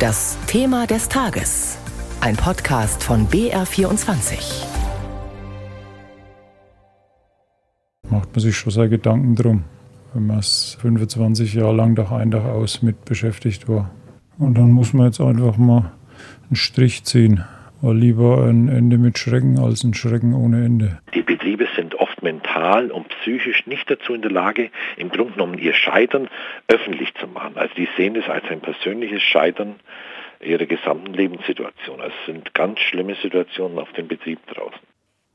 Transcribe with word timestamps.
Das 0.00 0.38
Thema 0.46 0.86
des 0.86 1.10
Tages. 1.10 1.78
Ein 2.22 2.34
Podcast 2.34 3.04
von 3.04 3.28
BR24. 3.28 4.64
Macht 8.08 8.30
man 8.32 8.40
sich 8.40 8.56
schon 8.56 8.72
sehr 8.72 8.88
Gedanken 8.88 9.36
drum, 9.36 9.64
wenn 10.14 10.26
man 10.26 10.38
es 10.38 10.78
25 10.80 11.52
Jahre 11.52 11.76
lang 11.76 11.96
Tag 11.96 12.12
ein, 12.12 12.30
Tag 12.30 12.46
aus 12.46 12.80
mit 12.80 13.04
beschäftigt 13.04 13.68
war. 13.68 13.90
Und 14.38 14.56
dann 14.56 14.70
muss 14.72 14.94
man 14.94 15.04
jetzt 15.04 15.20
einfach 15.20 15.58
mal 15.58 15.92
einen 16.48 16.56
Strich 16.56 17.04
ziehen. 17.04 17.44
War 17.82 17.92
lieber 17.92 18.46
ein 18.46 18.68
Ende 18.68 18.96
mit 18.96 19.18
Schrecken 19.18 19.58
als 19.58 19.84
ein 19.84 19.92
Schrecken 19.92 20.32
ohne 20.32 20.64
Ende. 20.64 20.98
Die 21.14 21.20
Betriebe 21.20 21.66
sind 21.76 21.94
oft 21.96 22.09
mental 22.22 22.90
und 22.90 23.08
psychisch 23.08 23.66
nicht 23.66 23.90
dazu 23.90 24.14
in 24.14 24.22
der 24.22 24.30
Lage, 24.30 24.70
im 24.96 25.10
Grunde 25.10 25.32
genommen 25.32 25.58
ihr 25.58 25.74
Scheitern 25.74 26.28
öffentlich 26.68 27.14
zu 27.14 27.26
machen. 27.26 27.56
Also 27.56 27.74
die 27.74 27.88
sehen 27.96 28.16
es 28.16 28.28
als 28.28 28.44
ein 28.50 28.60
persönliches 28.60 29.22
Scheitern 29.22 29.76
ihrer 30.40 30.66
gesamten 30.66 31.12
Lebenssituation. 31.12 32.00
Also 32.00 32.14
es 32.20 32.26
sind 32.26 32.54
ganz 32.54 32.80
schlimme 32.80 33.14
Situationen 33.16 33.78
auf 33.78 33.92
dem 33.92 34.08
Betrieb 34.08 34.38
draußen. 34.46 34.80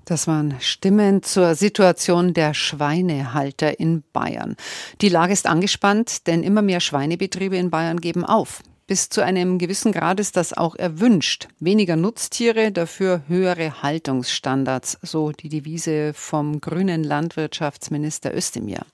Das 0.06 0.28
waren 0.28 0.56
Stimmen 0.60 1.24
zur 1.24 1.56
Situation 1.56 2.34
der 2.36 2.54
Schweinehalter 2.54 3.80
in 3.80 4.04
Bayern. 4.14 4.56
Die 5.02 5.10
Lage 5.10 5.34
ist 5.34 5.48
angespannt, 5.48 6.28
denn 6.28 6.44
immer 6.44 6.62
mehr 6.62 6.80
Schweinebetriebe 6.80 7.58
in 7.58 7.72
Bayern 7.72 8.00
geben 8.00 8.24
auf. 8.24 8.62
Bis 8.88 9.10
zu 9.10 9.24
einem 9.24 9.58
gewissen 9.58 9.92
Grad 9.92 10.20
ist 10.20 10.38
das 10.38 10.54
auch 10.54 10.76
erwünscht. 10.76 11.48
Weniger 11.60 11.96
Nutztiere, 11.96 12.72
dafür 12.72 13.24
höhere 13.28 13.82
Haltungsstandards, 13.82 15.00
so 15.02 15.32
die 15.32 15.50
Devise 15.50 16.14
vom 16.14 16.62
grünen 16.62 17.04
Landwirtschaftsminister 17.04 18.36
Özdemir. 18.36 18.86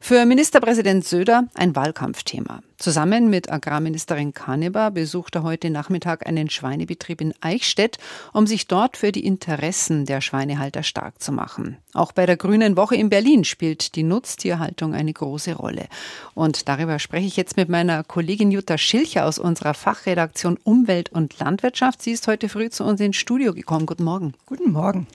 Für 0.00 0.24
Ministerpräsident 0.24 1.04
Söder 1.04 1.48
ein 1.54 1.74
Wahlkampfthema. 1.74 2.62
Zusammen 2.76 3.30
mit 3.30 3.50
Agrarministerin 3.50 4.34
Kaneber 4.34 4.90
besucht 4.90 5.36
er 5.36 5.42
heute 5.44 5.70
Nachmittag 5.70 6.26
einen 6.26 6.50
Schweinebetrieb 6.50 7.20
in 7.20 7.32
Eichstätt, 7.40 7.98
um 8.32 8.46
sich 8.46 8.66
dort 8.66 8.96
für 8.96 9.12
die 9.12 9.24
Interessen 9.24 10.06
der 10.06 10.20
Schweinehalter 10.20 10.82
stark 10.82 11.22
zu 11.22 11.32
machen. 11.32 11.78
Auch 11.94 12.10
bei 12.10 12.26
der 12.26 12.36
Grünen 12.36 12.76
Woche 12.76 12.96
in 12.96 13.08
Berlin 13.08 13.44
spielt 13.44 13.94
die 13.94 14.02
Nutztierhaltung 14.02 14.94
eine 14.94 15.12
große 15.12 15.54
Rolle. 15.54 15.86
Und 16.34 16.68
darüber 16.68 16.98
spreche 16.98 17.28
ich 17.28 17.36
jetzt 17.36 17.56
mit 17.56 17.68
meiner 17.68 18.02
Kollegin 18.02 18.50
Jutta 18.50 18.76
Schilcher 18.76 19.26
aus 19.26 19.38
unserer 19.38 19.74
Fachredaktion 19.74 20.58
Umwelt 20.64 21.12
und 21.12 21.38
Landwirtschaft. 21.38 22.02
Sie 22.02 22.10
ist 22.10 22.26
heute 22.26 22.48
früh 22.48 22.68
zu 22.68 22.82
uns 22.82 23.00
ins 23.00 23.16
Studio 23.16 23.54
gekommen. 23.54 23.86
Guten 23.86 24.02
Morgen. 24.02 24.34
Guten 24.46 24.72
Morgen. 24.72 25.06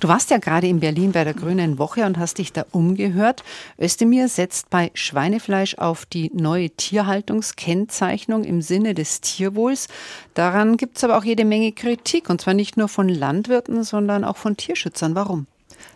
Du 0.00 0.08
warst 0.08 0.30
ja 0.30 0.38
gerade 0.38 0.66
in 0.66 0.80
Berlin 0.80 1.12
bei 1.12 1.22
der 1.22 1.34
Grünen 1.34 1.78
Woche 1.78 2.04
und 2.04 2.18
hast 2.18 2.38
dich 2.38 2.52
da 2.52 2.66
umgehört. 2.72 3.44
Özdemir 3.80 4.28
setzt 4.28 4.70
bei 4.70 4.90
Schweinefleisch 4.94 5.76
auf 5.78 6.04
die 6.04 6.32
neue 6.34 6.70
Tier 6.70 6.97
Tierhaltungskennzeichnung 6.98 8.42
im 8.42 8.60
Sinne 8.60 8.92
des 8.92 9.20
Tierwohls. 9.20 9.86
Daran 10.34 10.76
gibt 10.76 10.96
es 10.96 11.04
aber 11.04 11.16
auch 11.16 11.22
jede 11.22 11.44
Menge 11.44 11.70
Kritik, 11.70 12.28
und 12.28 12.40
zwar 12.40 12.54
nicht 12.54 12.76
nur 12.76 12.88
von 12.88 13.08
Landwirten, 13.08 13.84
sondern 13.84 14.24
auch 14.24 14.36
von 14.36 14.56
Tierschützern. 14.56 15.14
Warum? 15.14 15.46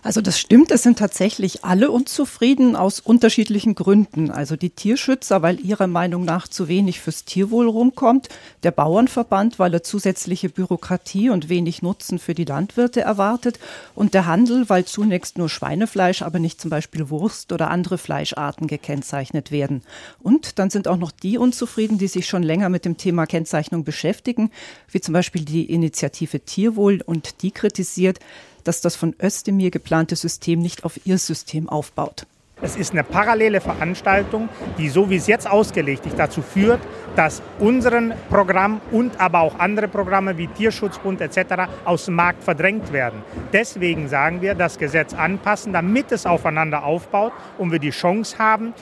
Also 0.04 0.20
das 0.20 0.38
stimmt, 0.40 0.72
es 0.72 0.82
sind 0.82 0.98
tatsächlich 0.98 1.64
alle 1.64 1.90
unzufrieden 1.90 2.74
aus 2.74 2.98
unterschiedlichen 2.98 3.76
Gründen. 3.76 4.32
Also 4.32 4.56
die 4.56 4.70
Tierschützer, 4.70 5.42
weil 5.42 5.60
ihrer 5.60 5.86
Meinung 5.86 6.24
nach 6.24 6.48
zu 6.48 6.66
wenig 6.66 7.00
fürs 7.00 7.24
Tierwohl 7.24 7.68
rumkommt, 7.68 8.28
der 8.64 8.72
Bauernverband, 8.72 9.60
weil 9.60 9.72
er 9.74 9.84
zusätzliche 9.84 10.48
Bürokratie 10.48 11.30
und 11.30 11.48
wenig 11.48 11.82
Nutzen 11.82 12.18
für 12.18 12.34
die 12.34 12.44
Landwirte 12.44 13.00
erwartet 13.00 13.60
und 13.94 14.14
der 14.14 14.26
Handel, 14.26 14.68
weil 14.68 14.84
zunächst 14.84 15.38
nur 15.38 15.48
Schweinefleisch, 15.48 16.22
aber 16.22 16.40
nicht 16.40 16.60
zum 16.60 16.70
Beispiel 16.70 17.08
Wurst 17.08 17.52
oder 17.52 17.70
andere 17.70 17.96
Fleischarten 17.96 18.66
gekennzeichnet 18.66 19.52
werden. 19.52 19.82
Und 20.20 20.58
dann 20.58 20.70
sind 20.70 20.88
auch 20.88 20.96
noch 20.96 21.12
die 21.12 21.38
unzufrieden, 21.38 21.98
die 21.98 22.08
sich 22.08 22.26
schon 22.26 22.42
länger 22.42 22.70
mit 22.70 22.84
dem 22.84 22.96
Thema 22.96 23.26
Kennzeichnung 23.26 23.84
beschäftigen, 23.84 24.50
wie 24.90 25.00
zum 25.00 25.12
Beispiel 25.12 25.44
die 25.44 25.66
Initiative 25.66 26.40
Tierwohl 26.40 27.02
und 27.06 27.42
die 27.42 27.52
kritisiert, 27.52 28.18
dass 28.64 28.80
das 28.80 28.96
von 28.96 29.14
Özdemir 29.22 29.70
geplante 29.70 30.16
System 30.16 30.60
nicht 30.60 30.84
auf 30.84 31.00
ihr 31.06 31.18
System 31.18 31.68
aufbaut. 31.68 32.26
Es 32.64 32.76
ist 32.76 32.92
eine 32.92 33.02
parallele 33.02 33.60
Veranstaltung, 33.60 34.48
die 34.78 34.88
so 34.88 35.10
wie 35.10 35.16
es 35.16 35.26
jetzt 35.26 35.50
ausgelegt 35.50 36.06
ist, 36.06 36.16
dazu 36.16 36.42
führt, 36.42 36.80
dass 37.16 37.42
unseren 37.58 38.14
Programm 38.30 38.80
und 38.92 39.18
aber 39.18 39.40
auch 39.40 39.58
andere 39.58 39.88
Programme 39.88 40.38
wie 40.38 40.46
Tierschutzbund 40.46 41.20
etc. 41.20 41.68
aus 41.84 42.04
dem 42.04 42.14
Markt 42.14 42.44
verdrängt 42.44 42.92
werden. 42.92 43.22
Deswegen 43.52 44.06
sagen 44.06 44.42
wir, 44.42 44.54
das 44.54 44.78
Gesetz 44.78 45.12
anpassen, 45.12 45.72
damit 45.72 46.12
es 46.12 46.24
aufeinander 46.24 46.84
aufbaut 46.84 47.32
und 47.58 47.72
wir 47.72 47.80
die 47.80 47.90
Chance 47.90 48.38
haben, 48.38 48.74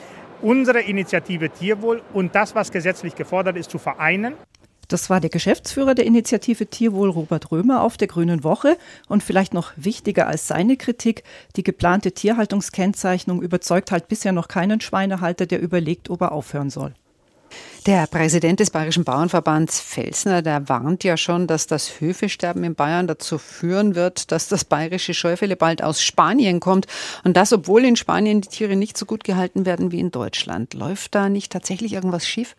unsere 0.43 0.81
Initiative 0.81 1.49
Tierwohl 1.49 2.03
und 2.13 2.35
das, 2.35 2.53
was 2.53 2.71
gesetzlich 2.71 3.15
gefordert 3.15 3.57
ist, 3.57 3.71
zu 3.71 3.79
vereinen. 3.79 4.35
Das 4.91 5.09
war 5.09 5.21
der 5.21 5.29
Geschäftsführer 5.29 5.95
der 5.95 6.05
Initiative 6.05 6.67
Tierwohl, 6.67 7.09
Robert 7.09 7.49
Römer, 7.49 7.81
auf 7.81 7.95
der 7.95 8.09
Grünen 8.09 8.43
Woche. 8.43 8.77
Und 9.07 9.23
vielleicht 9.23 9.53
noch 9.53 9.71
wichtiger 9.77 10.27
als 10.27 10.47
seine 10.47 10.75
Kritik, 10.75 11.23
die 11.55 11.63
geplante 11.63 12.11
Tierhaltungskennzeichnung 12.11 13.41
überzeugt 13.41 13.91
halt 13.91 14.09
bisher 14.09 14.33
noch 14.33 14.49
keinen 14.49 14.81
Schweinehalter, 14.81 15.45
der 15.45 15.61
überlegt, 15.61 16.09
ob 16.09 16.21
er 16.21 16.33
aufhören 16.33 16.69
soll. 16.69 16.93
Der 17.85 18.05
Präsident 18.07 18.59
des 18.59 18.69
Bayerischen 18.69 19.03
Bauernverbands 19.05 19.79
Felsner, 19.79 20.41
der 20.41 20.67
warnt 20.69 21.03
ja 21.03 21.15
schon, 21.17 21.47
dass 21.47 21.67
das 21.67 21.99
Höfesterben 21.99 22.63
in 22.63 22.75
Bayern 22.75 23.07
dazu 23.07 23.37
führen 23.37 23.95
wird, 23.95 24.31
dass 24.31 24.49
das 24.49 24.65
bayerische 24.65 25.13
Scheufele 25.13 25.55
bald 25.55 25.83
aus 25.83 26.01
Spanien 26.01 26.59
kommt. 26.59 26.87
Und 27.23 27.37
das, 27.37 27.53
obwohl 27.53 27.85
in 27.85 27.95
Spanien 27.95 28.41
die 28.41 28.49
Tiere 28.49 28.75
nicht 28.75 28.97
so 28.97 29.05
gut 29.05 29.23
gehalten 29.23 29.65
werden 29.65 29.91
wie 29.91 29.99
in 29.99 30.11
Deutschland. 30.11 30.73
Läuft 30.73 31.15
da 31.15 31.29
nicht 31.29 31.51
tatsächlich 31.51 31.93
irgendwas 31.93 32.27
schief? 32.27 32.55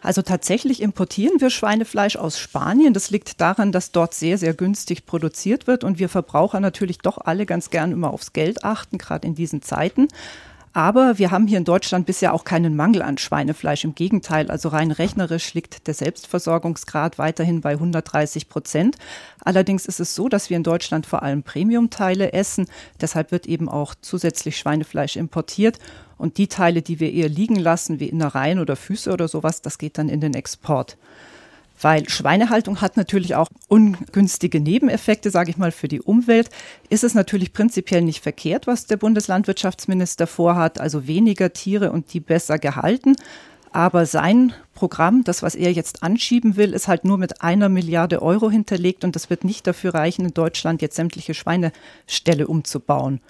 Also 0.00 0.22
tatsächlich 0.22 0.82
importieren 0.82 1.40
wir 1.40 1.48
Schweinefleisch 1.48 2.16
aus 2.16 2.38
Spanien. 2.38 2.92
Das 2.92 3.10
liegt 3.10 3.40
daran, 3.40 3.70
dass 3.70 3.92
dort 3.92 4.14
sehr, 4.14 4.36
sehr 4.36 4.52
günstig 4.52 5.06
produziert 5.06 5.66
wird 5.66 5.84
und 5.84 5.98
wir 5.98 6.08
Verbraucher 6.08 6.60
natürlich 6.60 6.98
doch 6.98 7.18
alle 7.18 7.46
ganz 7.46 7.70
gern 7.70 7.92
immer 7.92 8.12
aufs 8.12 8.32
Geld 8.32 8.64
achten, 8.64 8.98
gerade 8.98 9.26
in 9.26 9.34
diesen 9.34 9.62
Zeiten. 9.62 10.08
Aber 10.74 11.18
wir 11.18 11.30
haben 11.30 11.46
hier 11.46 11.58
in 11.58 11.64
Deutschland 11.64 12.06
bisher 12.06 12.32
auch 12.32 12.44
keinen 12.44 12.76
Mangel 12.76 13.02
an 13.02 13.18
Schweinefleisch. 13.18 13.84
Im 13.84 13.94
Gegenteil, 13.94 14.50
also 14.50 14.70
rein 14.70 14.90
rechnerisch 14.90 15.52
liegt 15.52 15.86
der 15.86 15.92
Selbstversorgungsgrad 15.92 17.18
weiterhin 17.18 17.60
bei 17.60 17.72
130 17.72 18.48
Prozent. 18.48 18.96
Allerdings 19.44 19.84
ist 19.84 20.00
es 20.00 20.14
so, 20.14 20.30
dass 20.30 20.48
wir 20.48 20.56
in 20.56 20.62
Deutschland 20.62 21.04
vor 21.04 21.22
allem 21.22 21.42
Premiumteile 21.42 22.32
essen. 22.32 22.68
Deshalb 23.00 23.32
wird 23.32 23.46
eben 23.46 23.68
auch 23.68 23.94
zusätzlich 24.00 24.56
Schweinefleisch 24.56 25.16
importiert. 25.16 25.78
Und 26.16 26.38
die 26.38 26.46
Teile, 26.46 26.80
die 26.80 27.00
wir 27.00 27.12
eher 27.12 27.28
liegen 27.28 27.56
lassen, 27.56 28.00
wie 28.00 28.08
Innereien 28.08 28.58
oder 28.58 28.76
Füße 28.76 29.12
oder 29.12 29.28
sowas, 29.28 29.60
das 29.60 29.76
geht 29.76 29.98
dann 29.98 30.08
in 30.08 30.20
den 30.20 30.34
Export. 30.34 30.96
Weil 31.82 32.08
Schweinehaltung 32.08 32.80
hat 32.80 32.96
natürlich 32.96 33.34
auch 33.34 33.48
ungünstige 33.68 34.60
Nebeneffekte, 34.60 35.30
sage 35.30 35.50
ich 35.50 35.58
mal, 35.58 35.72
für 35.72 35.88
die 35.88 36.00
Umwelt. 36.00 36.48
Ist 36.88 37.04
es 37.04 37.14
natürlich 37.14 37.52
prinzipiell 37.52 38.02
nicht 38.02 38.22
verkehrt, 38.22 38.66
was 38.66 38.86
der 38.86 38.96
Bundeslandwirtschaftsminister 38.96 40.26
vorhat, 40.26 40.80
also 40.80 41.06
weniger 41.06 41.52
Tiere 41.52 41.92
und 41.92 42.12
die 42.14 42.20
besser 42.20 42.58
gehalten. 42.58 43.16
Aber 43.72 44.06
sein 44.06 44.52
Programm, 44.74 45.24
das, 45.24 45.42
was 45.42 45.54
er 45.54 45.72
jetzt 45.72 46.02
anschieben 46.02 46.56
will, 46.56 46.74
ist 46.74 46.88
halt 46.88 47.04
nur 47.04 47.18
mit 47.18 47.42
einer 47.42 47.68
Milliarde 47.68 48.22
Euro 48.22 48.50
hinterlegt 48.50 49.02
und 49.02 49.16
das 49.16 49.30
wird 49.30 49.44
nicht 49.44 49.66
dafür 49.66 49.94
reichen, 49.94 50.26
in 50.26 50.34
Deutschland 50.34 50.82
jetzt 50.82 50.96
sämtliche 50.96 51.34
Schweineställe 51.34 52.46
umzubauen. 52.46 53.20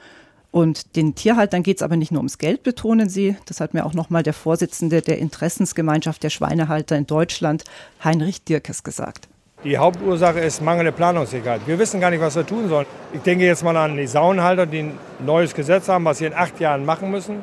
Und 0.53 0.97
den 0.97 1.15
Tierhaltern 1.15 1.63
geht 1.63 1.79
es 1.79 1.83
aber 1.83 1.97
nicht 1.97 2.13
nur 2.13 2.21
ums 2.21 2.37
Geld, 2.37 2.63
betonen 2.63 3.09
sie. 3.09 3.37
Das 3.47 3.59
hat 3.61 3.73
mir 3.73 3.87
auch 3.87 3.95
nochmal 3.95 4.23
der 4.23 4.35
Vorsitzende 4.35 5.01
der 5.01 5.17
Interessensgemeinschaft 5.19 6.23
der 6.23 6.29
Schweinehalter 6.29 6.95
in 6.95 7.07
Deutschland, 7.07 7.65
Heinrich 8.05 8.45
Dirkes, 8.45 8.85
gesagt. 8.85 9.29
Die 9.65 9.79
Hauptursache 9.79 10.41
ist 10.41 10.61
mangelnde 10.61 10.93
Planungssicherheit. 10.93 11.63
Wir 11.67 11.79
wissen 11.79 12.01
gar 12.01 12.11
nicht, 12.11 12.21
was 12.21 12.37
wir 12.37 12.45
tun 12.45 12.69
sollen. 12.69 12.85
Ich 13.15 13.23
denke 13.23 13.47
jetzt 13.47 13.65
mal 13.65 13.77
an 13.79 13.97
die 13.97 14.07
Saunenhalter, 14.07 14.67
die 14.67 14.81
ein 14.81 14.99
neues 15.25 15.55
Gesetz 15.55 15.89
haben, 15.89 16.05
was 16.05 16.19
sie 16.19 16.27
in 16.27 16.35
acht 16.35 16.61
Jahren 16.61 16.85
machen 16.85 17.11
müssen. 17.11 17.43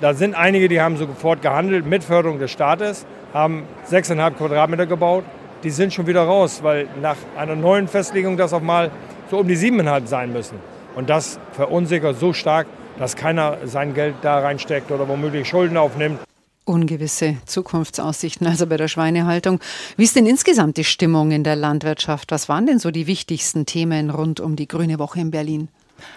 Da 0.00 0.14
sind 0.14 0.34
einige, 0.34 0.68
die 0.68 0.80
haben 0.80 0.96
sofort 0.96 1.42
gehandelt 1.42 1.86
mit 1.86 2.02
Förderung 2.02 2.40
des 2.40 2.50
Staates, 2.50 3.06
haben 3.32 3.62
6,5 3.88 4.30
Quadratmeter 4.32 4.86
gebaut. 4.86 5.24
Die 5.62 5.70
sind 5.70 5.94
schon 5.94 6.08
wieder 6.08 6.22
raus, 6.22 6.60
weil 6.64 6.88
nach 7.00 7.16
einer 7.36 7.54
neuen 7.54 7.86
Festlegung 7.86 8.36
das 8.36 8.52
auch 8.52 8.62
mal 8.62 8.90
so 9.30 9.38
um 9.38 9.46
die 9.46 9.56
7,5 9.56 10.06
sein 10.06 10.32
müssen. 10.32 10.56
Und 11.00 11.08
das 11.08 11.40
verunsichert 11.52 12.20
so 12.20 12.34
stark, 12.34 12.66
dass 12.98 13.16
keiner 13.16 13.56
sein 13.64 13.94
Geld 13.94 14.16
da 14.20 14.40
reinsteckt 14.40 14.90
oder 14.90 15.08
womöglich 15.08 15.48
Schulden 15.48 15.78
aufnimmt. 15.78 16.18
Ungewisse 16.66 17.38
Zukunftsaussichten 17.46 18.46
also 18.46 18.66
bei 18.66 18.76
der 18.76 18.88
Schweinehaltung. 18.88 19.60
Wie 19.96 20.04
ist 20.04 20.14
denn 20.14 20.26
insgesamt 20.26 20.76
die 20.76 20.84
Stimmung 20.84 21.30
in 21.30 21.42
der 21.42 21.56
Landwirtschaft? 21.56 22.30
Was 22.32 22.50
waren 22.50 22.66
denn 22.66 22.78
so 22.78 22.90
die 22.90 23.06
wichtigsten 23.06 23.64
Themen 23.64 24.10
rund 24.10 24.40
um 24.40 24.56
die 24.56 24.68
Grüne 24.68 24.98
Woche 24.98 25.20
in 25.20 25.30
Berlin? 25.30 25.68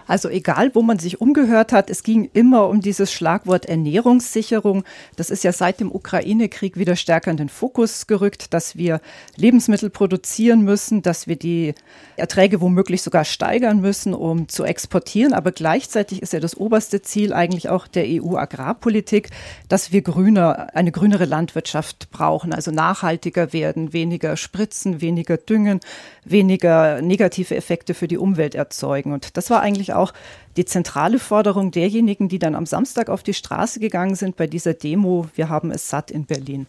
Also 0.07 0.29
egal, 0.29 0.73
wo 0.73 0.81
man 0.81 0.99
sich 0.99 1.21
umgehört 1.21 1.71
hat, 1.71 1.89
es 1.89 2.03
ging 2.03 2.29
immer 2.33 2.67
um 2.69 2.81
dieses 2.81 3.11
Schlagwort 3.11 3.65
Ernährungssicherung. 3.65 4.83
Das 5.15 5.29
ist 5.29 5.43
ja 5.43 5.51
seit 5.51 5.79
dem 5.79 5.91
Ukraine-Krieg 5.91 6.77
wieder 6.77 6.95
stärker 6.95 7.31
in 7.31 7.37
den 7.37 7.49
Fokus 7.49 8.07
gerückt, 8.07 8.53
dass 8.53 8.75
wir 8.75 9.01
Lebensmittel 9.35 9.89
produzieren 9.89 10.61
müssen, 10.61 11.01
dass 11.01 11.27
wir 11.27 11.35
die 11.35 11.73
Erträge 12.15 12.61
womöglich 12.61 13.01
sogar 13.01 13.25
steigern 13.25 13.81
müssen, 13.81 14.13
um 14.13 14.47
zu 14.47 14.63
exportieren. 14.63 15.33
Aber 15.33 15.51
gleichzeitig 15.51 16.21
ist 16.21 16.33
ja 16.33 16.39
das 16.39 16.55
oberste 16.55 17.01
Ziel 17.01 17.33
eigentlich 17.33 17.69
auch 17.69 17.87
der 17.87 18.05
EU-Agrarpolitik, 18.07 19.29
dass 19.69 19.91
wir 19.91 20.01
grüner, 20.01 20.67
eine 20.73 20.91
grünere 20.91 21.25
Landwirtschaft 21.25 22.11
brauchen, 22.11 22.53
also 22.53 22.71
nachhaltiger 22.71 23.53
werden, 23.53 23.93
weniger 23.93 24.37
spritzen, 24.37 25.01
weniger 25.01 25.37
düngen, 25.37 25.79
weniger 26.23 27.01
negative 27.01 27.55
Effekte 27.55 27.93
für 27.93 28.07
die 28.07 28.17
Umwelt 28.17 28.55
erzeugen. 28.55 29.13
Und 29.13 29.37
das 29.37 29.49
war 29.49 29.61
eigentlich 29.61 29.72
auch 29.93 30.13
die 30.57 30.65
zentrale 30.65 31.19
Forderung 31.19 31.71
derjenigen, 31.71 32.29
die 32.29 32.39
dann 32.39 32.55
am 32.55 32.65
Samstag 32.65 33.09
auf 33.09 33.23
die 33.23 33.33
Straße 33.33 33.79
gegangen 33.79 34.15
sind 34.15 34.35
bei 34.35 34.47
dieser 34.47 34.73
Demo. 34.73 35.27
Wir 35.35 35.49
haben 35.49 35.71
es 35.71 35.89
satt 35.89 36.11
in 36.11 36.25
Berlin. 36.25 36.67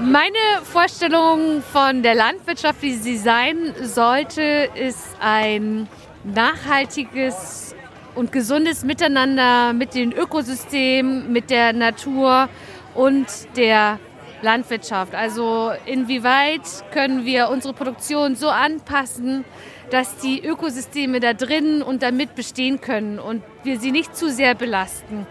Meine 0.00 0.38
Vorstellung 0.64 1.62
von 1.62 2.02
der 2.02 2.14
Landwirtschaft, 2.14 2.80
wie 2.80 2.94
sie 2.94 3.18
sein 3.18 3.74
sollte, 3.82 4.70
ist 4.74 5.08
ein 5.20 5.86
nachhaltiges 6.24 7.74
und 8.14 8.32
gesundes 8.32 8.84
Miteinander 8.84 9.72
mit 9.74 9.94
den 9.94 10.12
Ökosystemen, 10.12 11.30
mit 11.32 11.50
der 11.50 11.72
Natur 11.72 12.48
und 12.94 13.26
der 13.56 13.98
Landwirtschaft. 14.42 15.14
Also 15.14 15.72
inwieweit 15.86 16.62
können 16.92 17.24
wir 17.24 17.48
unsere 17.48 17.74
Produktion 17.74 18.34
so 18.34 18.48
anpassen, 18.48 19.44
dass 19.92 20.16
die 20.16 20.42
Ökosysteme 20.42 21.20
da 21.20 21.34
drin 21.34 21.82
und 21.82 22.02
damit 22.02 22.34
bestehen 22.34 22.80
können 22.80 23.18
und 23.18 23.42
wir 23.62 23.78
sie 23.78 23.92
nicht 23.92 24.16
zu 24.16 24.30
sehr 24.30 24.54
belasten. 24.54 25.26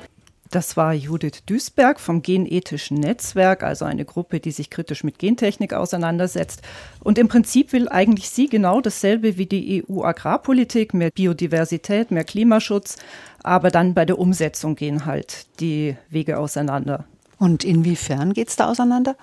Das 0.51 0.75
war 0.75 0.93
Judith 0.93 1.43
Duisberg 1.45 1.99
vom 1.99 2.21
Genethischen 2.21 2.97
Netzwerk, 2.97 3.63
also 3.63 3.85
eine 3.85 4.03
Gruppe, 4.03 4.41
die 4.41 4.51
sich 4.51 4.69
kritisch 4.69 5.03
mit 5.03 5.17
Gentechnik 5.17 5.73
auseinandersetzt. 5.73 6.61
Und 6.99 7.17
im 7.17 7.29
Prinzip 7.29 7.71
will 7.71 7.87
eigentlich 7.87 8.29
sie 8.29 8.47
genau 8.47 8.81
dasselbe 8.81 9.37
wie 9.37 9.45
die 9.45 9.83
EU-Agrarpolitik, 9.87 10.93
mehr 10.93 11.09
Biodiversität, 11.09 12.11
mehr 12.11 12.25
Klimaschutz, 12.25 12.97
aber 13.41 13.71
dann 13.71 13.93
bei 13.93 14.03
der 14.05 14.19
Umsetzung 14.19 14.75
gehen 14.75 15.05
halt 15.05 15.47
die 15.61 15.95
Wege 16.09 16.37
auseinander. 16.37 17.05
Und 17.39 17.63
inwiefern 17.63 18.33
geht 18.33 18.49
es 18.49 18.57
da 18.57 18.69
auseinander? 18.69 19.15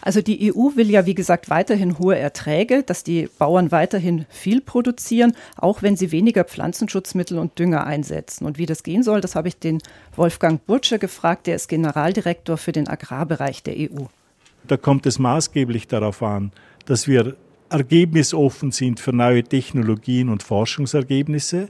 Also 0.00 0.22
die 0.22 0.52
EU 0.52 0.76
will 0.76 0.90
ja, 0.90 1.06
wie 1.06 1.14
gesagt, 1.14 1.50
weiterhin 1.50 1.98
hohe 1.98 2.16
Erträge, 2.16 2.82
dass 2.82 3.04
die 3.04 3.28
Bauern 3.38 3.72
weiterhin 3.72 4.26
viel 4.28 4.60
produzieren, 4.60 5.34
auch 5.56 5.82
wenn 5.82 5.96
sie 5.96 6.12
weniger 6.12 6.44
Pflanzenschutzmittel 6.44 7.38
und 7.38 7.58
Dünger 7.58 7.86
einsetzen. 7.86 8.46
Und 8.46 8.58
wie 8.58 8.66
das 8.66 8.82
gehen 8.82 9.02
soll, 9.02 9.20
das 9.20 9.34
habe 9.34 9.48
ich 9.48 9.58
den 9.58 9.78
Wolfgang 10.14 10.64
Burtscher 10.66 10.98
gefragt, 10.98 11.46
der 11.46 11.56
ist 11.56 11.68
Generaldirektor 11.68 12.56
für 12.56 12.72
den 12.72 12.88
Agrarbereich 12.88 13.62
der 13.62 13.74
EU. 13.76 14.04
Da 14.66 14.76
kommt 14.76 15.06
es 15.06 15.18
maßgeblich 15.18 15.88
darauf 15.88 16.22
an, 16.22 16.52
dass 16.86 17.08
wir 17.08 17.36
ergebnisoffen 17.70 18.70
sind 18.70 19.00
für 19.00 19.12
neue 19.12 19.42
Technologien 19.44 20.28
und 20.28 20.42
Forschungsergebnisse, 20.42 21.68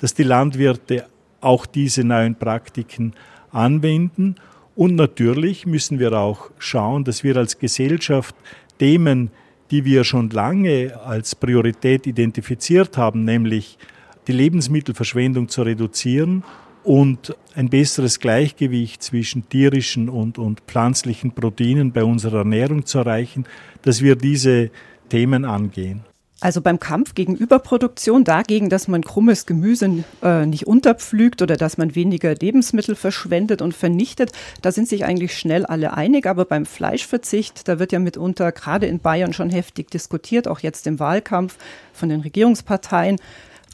dass 0.00 0.14
die 0.14 0.22
Landwirte 0.22 1.06
auch 1.40 1.66
diese 1.66 2.04
neuen 2.04 2.36
Praktiken 2.36 3.14
anwenden 3.50 4.36
und 4.74 4.94
natürlich 4.94 5.66
müssen 5.66 5.98
wir 5.98 6.12
auch 6.12 6.50
schauen, 6.58 7.04
dass 7.04 7.24
wir 7.24 7.36
als 7.36 7.58
Gesellschaft 7.58 8.34
Themen, 8.78 9.30
die 9.70 9.84
wir 9.84 10.04
schon 10.04 10.30
lange 10.30 10.98
als 11.04 11.34
Priorität 11.34 12.06
identifiziert 12.06 12.96
haben, 12.96 13.24
nämlich 13.24 13.78
die 14.26 14.32
Lebensmittelverschwendung 14.32 15.48
zu 15.48 15.62
reduzieren 15.62 16.44
und 16.84 17.36
ein 17.54 17.68
besseres 17.68 18.18
Gleichgewicht 18.18 19.02
zwischen 19.02 19.48
tierischen 19.48 20.08
und, 20.08 20.38
und 20.38 20.60
pflanzlichen 20.66 21.32
Proteinen 21.32 21.92
bei 21.92 22.04
unserer 22.04 22.38
Ernährung 22.38 22.86
zu 22.86 22.98
erreichen, 22.98 23.44
dass 23.82 24.02
wir 24.02 24.16
diese 24.16 24.70
Themen 25.08 25.44
angehen. 25.44 26.04
Also 26.42 26.60
beim 26.60 26.80
Kampf 26.80 27.14
gegen 27.14 27.36
Überproduktion, 27.36 28.24
dagegen, 28.24 28.68
dass 28.68 28.88
man 28.88 29.04
krummes 29.04 29.46
Gemüse 29.46 30.04
äh, 30.24 30.44
nicht 30.44 30.66
unterpflügt 30.66 31.40
oder 31.40 31.56
dass 31.56 31.78
man 31.78 31.94
weniger 31.94 32.34
Lebensmittel 32.34 32.96
verschwendet 32.96 33.62
und 33.62 33.74
vernichtet, 33.74 34.32
da 34.60 34.72
sind 34.72 34.88
sich 34.88 35.04
eigentlich 35.04 35.38
schnell 35.38 35.64
alle 35.64 35.94
einig. 35.94 36.26
Aber 36.26 36.44
beim 36.44 36.66
Fleischverzicht, 36.66 37.68
da 37.68 37.78
wird 37.78 37.92
ja 37.92 38.00
mitunter 38.00 38.50
gerade 38.50 38.86
in 38.86 38.98
Bayern 38.98 39.32
schon 39.32 39.50
heftig 39.50 39.92
diskutiert, 39.92 40.48
auch 40.48 40.58
jetzt 40.58 40.88
im 40.88 40.98
Wahlkampf 40.98 41.56
von 41.92 42.08
den 42.08 42.22
Regierungsparteien. 42.22 43.20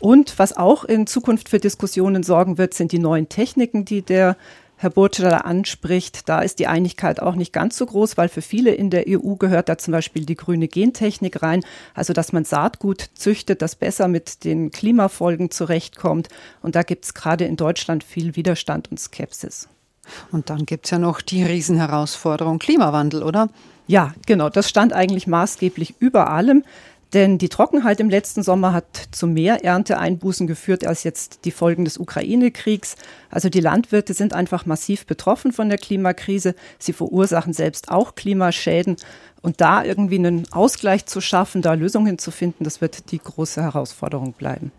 Und 0.00 0.38
was 0.38 0.54
auch 0.54 0.84
in 0.84 1.06
Zukunft 1.06 1.48
für 1.48 1.60
Diskussionen 1.60 2.22
sorgen 2.22 2.58
wird, 2.58 2.74
sind 2.74 2.92
die 2.92 2.98
neuen 2.98 3.30
Techniken, 3.30 3.86
die 3.86 4.02
der 4.02 4.36
Herr 4.80 4.90
Burtscher 4.90 5.44
anspricht, 5.44 6.28
da 6.28 6.40
ist 6.40 6.60
die 6.60 6.68
Einigkeit 6.68 7.20
auch 7.20 7.34
nicht 7.34 7.52
ganz 7.52 7.76
so 7.76 7.84
groß, 7.84 8.16
weil 8.16 8.28
für 8.28 8.42
viele 8.42 8.72
in 8.72 8.90
der 8.90 9.06
EU 9.08 9.34
gehört 9.34 9.68
da 9.68 9.76
zum 9.76 9.90
Beispiel 9.90 10.24
die 10.24 10.36
grüne 10.36 10.68
Gentechnik 10.68 11.42
rein, 11.42 11.64
also 11.94 12.12
dass 12.12 12.32
man 12.32 12.44
Saatgut 12.44 13.10
züchtet, 13.14 13.60
das 13.60 13.74
besser 13.74 14.06
mit 14.06 14.44
den 14.44 14.70
Klimafolgen 14.70 15.50
zurechtkommt. 15.50 16.28
Und 16.62 16.76
da 16.76 16.84
gibt 16.84 17.06
es 17.06 17.14
gerade 17.14 17.44
in 17.44 17.56
Deutschland 17.56 18.04
viel 18.04 18.36
Widerstand 18.36 18.88
und 18.88 19.00
Skepsis. 19.00 19.68
Und 20.30 20.48
dann 20.48 20.64
gibt 20.64 20.86
es 20.86 20.92
ja 20.92 21.00
noch 21.00 21.22
die 21.22 21.42
Riesenherausforderung 21.42 22.60
Klimawandel, 22.60 23.24
oder? 23.24 23.48
Ja, 23.88 24.14
genau. 24.26 24.48
Das 24.48 24.68
stand 24.68 24.92
eigentlich 24.92 25.26
maßgeblich 25.26 25.96
über 25.98 26.30
allem. 26.30 26.62
Denn 27.14 27.38
die 27.38 27.48
Trockenheit 27.48 28.00
im 28.00 28.10
letzten 28.10 28.42
Sommer 28.42 28.74
hat 28.74 29.08
zu 29.12 29.26
mehr 29.26 29.64
Ernteeinbußen 29.64 30.46
geführt 30.46 30.86
als 30.86 31.04
jetzt 31.04 31.46
die 31.46 31.50
Folgen 31.50 31.84
des 31.86 31.96
Ukraine-Kriegs. 31.96 32.96
Also 33.30 33.48
die 33.48 33.60
Landwirte 33.60 34.12
sind 34.12 34.34
einfach 34.34 34.66
massiv 34.66 35.06
betroffen 35.06 35.52
von 35.52 35.70
der 35.70 35.78
Klimakrise. 35.78 36.54
Sie 36.78 36.92
verursachen 36.92 37.54
selbst 37.54 37.90
auch 37.90 38.14
Klimaschäden. 38.14 38.96
Und 39.40 39.60
da 39.60 39.84
irgendwie 39.84 40.18
einen 40.18 40.52
Ausgleich 40.52 41.06
zu 41.06 41.20
schaffen, 41.20 41.62
da 41.62 41.74
Lösungen 41.74 42.18
zu 42.18 42.30
finden, 42.30 42.64
das 42.64 42.80
wird 42.80 43.10
die 43.12 43.18
große 43.18 43.62
Herausforderung 43.62 44.32
bleiben. 44.32 44.72